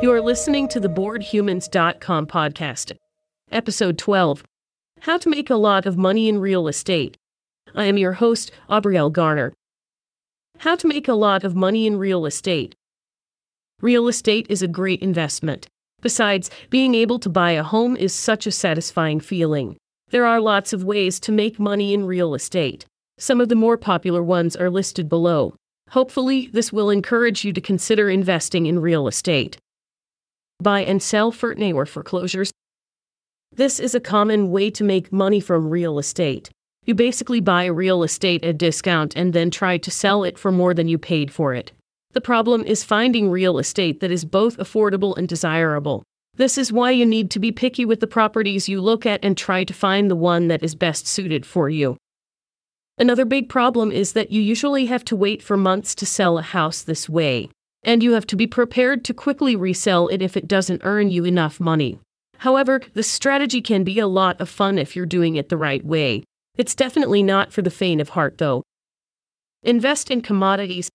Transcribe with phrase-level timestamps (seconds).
[0.00, 2.96] You are listening to the BoredHumans.com podcast,
[3.50, 4.44] episode 12
[5.00, 7.16] How to Make a Lot of Money in Real Estate.
[7.74, 9.52] I am your host, Aubrielle Garner.
[10.58, 12.76] How to Make a Lot of Money in Real Estate.
[13.80, 15.66] Real estate is a great investment.
[16.00, 19.76] Besides, being able to buy a home is such a satisfying feeling.
[20.10, 22.86] There are lots of ways to make money in real estate.
[23.18, 25.56] Some of the more popular ones are listed below.
[25.90, 29.58] Hopefully, this will encourage you to consider investing in real estate
[30.60, 32.50] buy and sell for or foreclosures.
[33.52, 36.50] This is a common way to make money from real estate.
[36.84, 40.50] You basically buy real estate at a discount and then try to sell it for
[40.50, 41.72] more than you paid for it.
[42.12, 46.02] The problem is finding real estate that is both affordable and desirable.
[46.34, 49.36] This is why you need to be picky with the properties you look at and
[49.36, 51.96] try to find the one that is best suited for you.
[52.96, 56.42] Another big problem is that you usually have to wait for months to sell a
[56.42, 57.48] house this way
[57.82, 61.24] and you have to be prepared to quickly resell it if it doesn't earn you
[61.24, 61.98] enough money.
[62.38, 65.84] However, the strategy can be a lot of fun if you're doing it the right
[65.84, 66.24] way.
[66.56, 68.62] It's definitely not for the faint of heart, though.
[69.62, 70.88] Invest in commodities.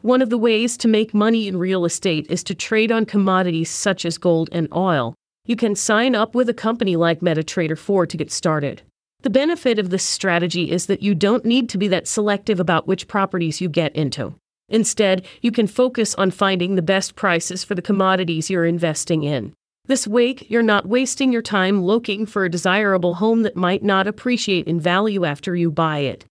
[0.00, 3.68] One of the ways to make money in real estate is to trade on commodities
[3.68, 5.14] such as gold and oil.
[5.44, 8.82] You can sign up with a company like MetaTrader 4 to get started.
[9.22, 12.86] The benefit of this strategy is that you don't need to be that selective about
[12.86, 14.34] which properties you get into.
[14.68, 19.54] Instead, you can focus on finding the best prices for the commodities you're investing in.
[19.86, 24.06] This way, you're not wasting your time looking for a desirable home that might not
[24.06, 26.26] appreciate in value after you buy it.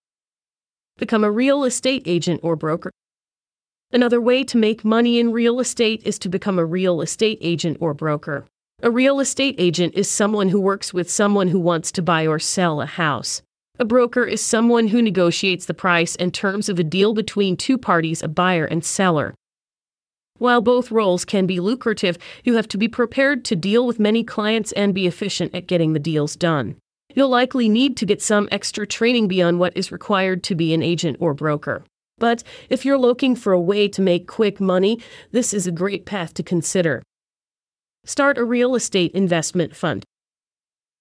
[0.98, 2.92] Become a real estate agent or broker.
[3.92, 7.78] Another way to make money in real estate is to become a real estate agent
[7.80, 8.46] or broker.
[8.84, 12.38] A real estate agent is someone who works with someone who wants to buy or
[12.38, 13.42] sell a house.
[13.80, 17.78] A broker is someone who negotiates the price and terms of a deal between two
[17.78, 19.36] parties, a buyer and seller.
[20.40, 24.24] While both roles can be lucrative, you have to be prepared to deal with many
[24.24, 26.76] clients and be efficient at getting the deals done.
[27.14, 30.82] You'll likely need to get some extra training beyond what is required to be an
[30.82, 31.84] agent or broker.
[32.18, 35.00] But if you're looking for a way to make quick money,
[35.32, 37.04] this is a great path to consider.
[38.06, 40.04] Start a real estate investment fund.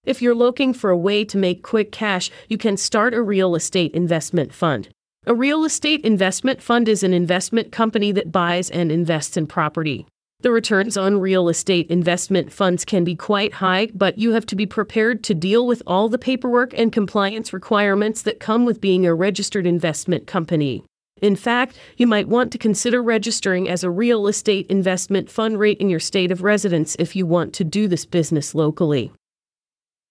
[0.07, 3.57] If you're looking for a way to make quick cash, you can start a real
[3.57, 4.89] estate investment fund.
[5.27, 10.07] A real estate investment fund is an investment company that buys and invests in property.
[10.43, 14.55] The returns on real estate investment funds can be quite high, but you have to
[14.55, 19.05] be prepared to deal with all the paperwork and compliance requirements that come with being
[19.05, 20.85] a registered investment company.
[21.21, 25.79] In fact, you might want to consider registering as a real estate investment fund rate
[25.79, 29.11] in your state of residence if you want to do this business locally.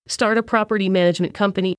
[0.07, 1.73] Start a property management company.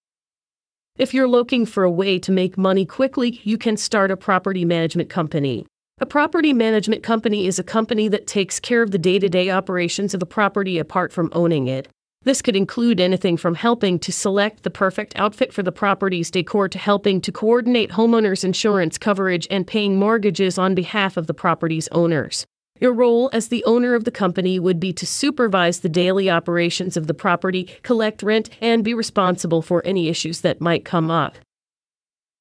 [0.98, 4.64] If you're looking for a way to make money quickly, you can start a property
[4.64, 5.64] management company.
[6.00, 9.48] A property management company is a company that takes care of the day to day
[9.50, 11.86] operations of a property apart from owning it.
[12.24, 16.68] This could include anything from helping to select the perfect outfit for the property's decor
[16.68, 21.86] to helping to coordinate homeowners' insurance coverage and paying mortgages on behalf of the property's
[21.92, 22.44] owners.
[22.80, 26.96] Your role as the owner of the company would be to supervise the daily operations
[26.96, 31.36] of the property, collect rent, and be responsible for any issues that might come up.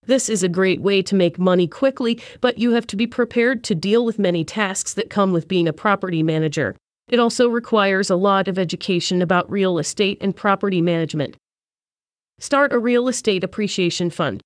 [0.05, 3.63] This is a great way to make money quickly, but you have to be prepared
[3.63, 6.75] to deal with many tasks that come with being a property manager.
[7.07, 11.37] It also requires a lot of education about real estate and property management.
[12.39, 14.41] Start a real estate appreciation fund.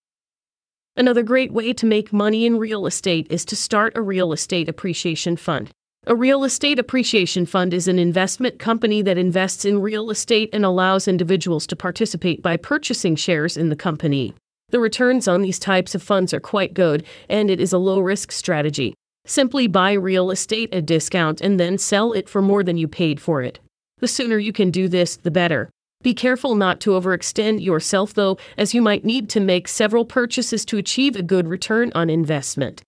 [0.96, 4.70] Another great way to make money in real estate is to start a real estate
[4.70, 5.72] appreciation fund.
[6.08, 10.64] A real estate appreciation fund is an investment company that invests in real estate and
[10.64, 14.34] allows individuals to participate by purchasing shares in the company.
[14.70, 18.00] The returns on these types of funds are quite good, and it is a low
[18.00, 18.96] risk strategy.
[19.26, 22.88] Simply buy real estate at a discount and then sell it for more than you
[22.88, 23.60] paid for it.
[24.00, 25.70] The sooner you can do this, the better.
[26.02, 30.64] Be careful not to overextend yourself, though, as you might need to make several purchases
[30.66, 32.82] to achieve a good return on investment.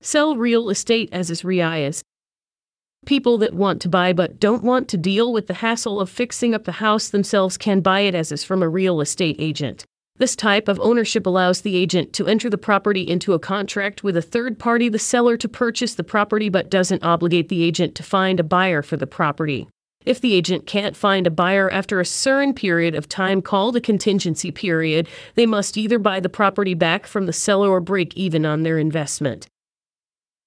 [0.00, 2.02] Sell real estate as is REIAs.
[3.06, 6.52] People that want to buy but don't want to deal with the hassle of fixing
[6.54, 9.84] up the house themselves can buy it as is from a real estate agent.
[10.18, 14.16] This type of ownership allows the agent to enter the property into a contract with
[14.16, 18.02] a third party, the seller, to purchase the property but doesn't obligate the agent to
[18.02, 19.68] find a buyer for the property.
[20.04, 23.80] If the agent can't find a buyer after a certain period of time called a
[23.80, 25.06] contingency period,
[25.36, 28.78] they must either buy the property back from the seller or break even on their
[28.78, 29.46] investment.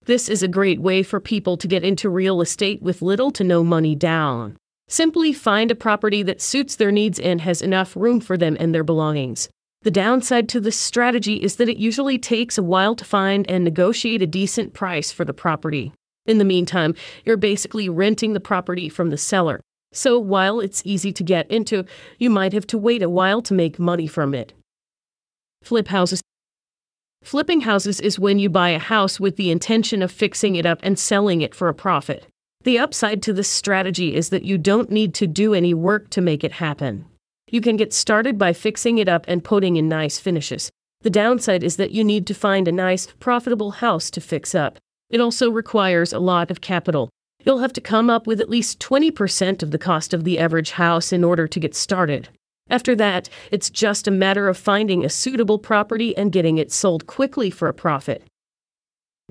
[0.06, 3.44] This is a great way for people to get into real estate with little to
[3.44, 4.58] no money down.
[4.88, 8.74] Simply find a property that suits their needs and has enough room for them and
[8.74, 9.50] their belongings.
[9.84, 13.64] The downside to this strategy is that it usually takes a while to find and
[13.64, 15.94] negotiate a decent price for the property.
[16.26, 19.62] In the meantime, you're basically renting the property from the seller.
[19.94, 21.86] So while it's easy to get into,
[22.18, 24.54] you might have to wait a while to make money from it.
[25.64, 26.22] Flip houses.
[27.24, 30.80] Flipping houses is when you buy a house with the intention of fixing it up
[30.82, 32.26] and selling it for a profit.
[32.64, 36.22] The upside to this strategy is that you don't need to do any work to
[36.22, 37.06] make it happen.
[37.52, 40.70] You can get started by fixing it up and putting in nice finishes.
[41.02, 44.78] The downside is that you need to find a nice, profitable house to fix up.
[45.10, 47.10] It also requires a lot of capital.
[47.46, 50.72] You'll have to come up with at least 20% of the cost of the average
[50.72, 52.30] house in order to get started.
[52.70, 57.08] After that, it's just a matter of finding a suitable property and getting it sold
[57.08, 58.24] quickly for a profit.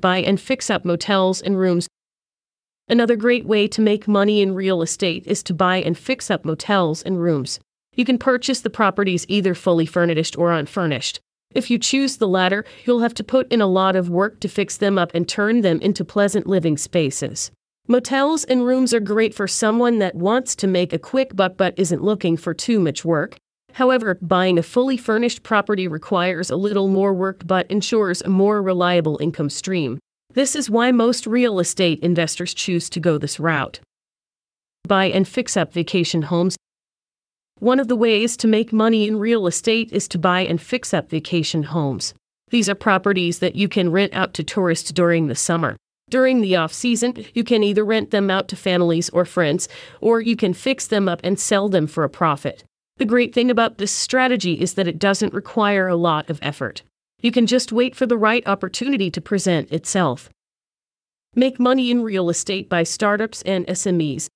[0.00, 1.88] Buy and fix up motels and rooms.
[2.88, 6.44] Another great way to make money in real estate is to buy and fix up
[6.44, 7.60] motels and rooms.
[7.94, 11.20] You can purchase the properties either fully furnished or unfurnished.
[11.54, 14.48] If you choose the latter, you'll have to put in a lot of work to
[14.48, 17.50] fix them up and turn them into pleasant living spaces.
[17.90, 21.72] Motels and rooms are great for someone that wants to make a quick buck but
[21.78, 23.38] isn't looking for too much work.
[23.72, 28.60] However, buying a fully furnished property requires a little more work but ensures a more
[28.60, 29.98] reliable income stream.
[30.34, 33.80] This is why most real estate investors choose to go this route.
[34.86, 36.58] Buy and fix up vacation homes.
[37.58, 40.92] One of the ways to make money in real estate is to buy and fix
[40.92, 42.12] up vacation homes.
[42.50, 45.78] These are properties that you can rent out to tourists during the summer.
[46.10, 49.68] During the off season, you can either rent them out to families or friends,
[50.00, 52.64] or you can fix them up and sell them for a profit.
[52.96, 56.82] The great thing about this strategy is that it doesn't require a lot of effort.
[57.20, 60.30] You can just wait for the right opportunity to present itself.
[61.34, 64.28] Make money in real estate by startups and SMEs.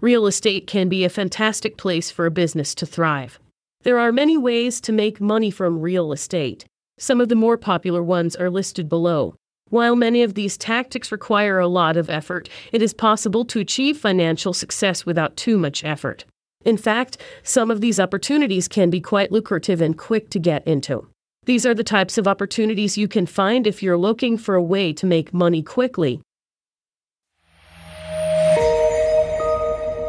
[0.00, 3.40] Real estate can be a fantastic place for a business to thrive.
[3.82, 6.64] There are many ways to make money from real estate.
[6.98, 9.34] Some of the more popular ones are listed below.
[9.70, 13.98] While many of these tactics require a lot of effort, it is possible to achieve
[13.98, 16.24] financial success without too much effort.
[16.64, 21.06] In fact, some of these opportunities can be quite lucrative and quick to get into.
[21.44, 24.92] These are the types of opportunities you can find if you're looking for a way
[24.94, 26.20] to make money quickly.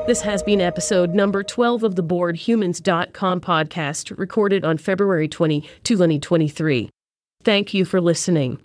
[0.08, 6.90] This has been episode number 12 of the BoredHumans.com podcast, recorded on February 20, 2023.
[7.44, 8.58] Thank you for listening.